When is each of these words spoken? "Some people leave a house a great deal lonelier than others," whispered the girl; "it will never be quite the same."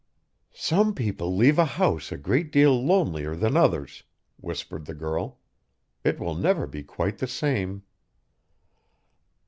"Some 0.55 0.95
people 0.95 1.35
leave 1.35 1.59
a 1.59 1.65
house 1.77 2.11
a 2.11 2.17
great 2.17 2.51
deal 2.51 2.73
lonelier 2.83 3.35
than 3.35 3.55
others," 3.55 4.01
whispered 4.37 4.85
the 4.85 4.95
girl; 4.95 5.37
"it 6.03 6.19
will 6.19 6.33
never 6.33 6.65
be 6.65 6.81
quite 6.81 7.19
the 7.19 7.27
same." 7.27 7.83